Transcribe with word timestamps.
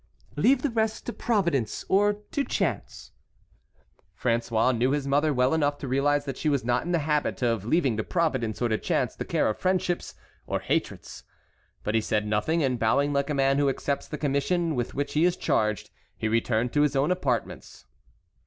"Leave 0.35 0.63
the 0.63 0.71
rest 0.71 1.05
to 1.05 1.13
Providence 1.13 1.85
or 1.87 2.13
to 2.31 2.43
chance." 2.43 3.11
François 4.19 4.75
knew 4.75 4.89
his 4.93 5.05
mother 5.05 5.31
well 5.31 5.53
enough 5.53 5.77
to 5.77 5.87
realize 5.87 6.25
that 6.25 6.37
she 6.37 6.49
was 6.49 6.65
not 6.65 6.83
in 6.83 6.91
the 6.91 6.97
habit 7.05 7.43
of 7.43 7.65
leaving 7.65 7.97
to 7.97 8.03
Providence 8.03 8.63
or 8.63 8.69
to 8.69 8.79
chance 8.79 9.15
the 9.15 9.23
care 9.25 9.47
of 9.47 9.59
friendships 9.59 10.15
or 10.47 10.59
hatreds. 10.59 11.23
But 11.83 11.93
he 11.93 12.01
said 12.01 12.25
nothing, 12.25 12.63
and 12.63 12.79
bowing 12.79 13.13
like 13.13 13.29
a 13.29 13.35
man 13.35 13.59
who 13.59 13.69
accepts 13.69 14.07
the 14.07 14.17
commission 14.17 14.73
with 14.73 14.95
which 14.95 15.13
he 15.13 15.23
is 15.23 15.37
charged, 15.37 15.91
he 16.17 16.27
returned 16.27 16.73
to 16.73 16.81
his 16.81 16.95
own 16.95 17.11
apartments. 17.11 17.85